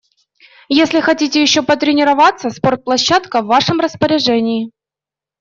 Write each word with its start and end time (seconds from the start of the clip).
Если 0.73 0.99
хотите 0.99 1.39
ещё 1.43 1.61
потренироваться, 1.61 2.49
спортплощадка 2.49 3.43
в 3.43 3.45
вашем 3.45 3.79
распоряжении. 3.79 4.71